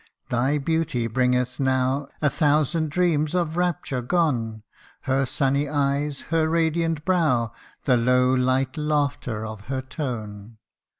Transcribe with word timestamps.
thy 0.29 0.57
beauty 0.57 1.05
bringeth 1.05 1.59
now 1.59 2.07
A 2.23 2.29
thousand 2.31 2.89
dreams 2.89 3.35
of 3.35 3.55
rapture 3.55 4.01
gone; 4.01 4.63
Her 5.01 5.27
sunny 5.27 5.69
eyes, 5.69 6.21
her 6.33 6.49
radiant 6.49 7.05
brow, 7.05 7.53
The 7.85 7.97
low, 7.97 8.33
light 8.33 8.77
laughter 8.77 9.45
of 9.45 9.65
her 9.65 9.83
tone. 9.83 10.57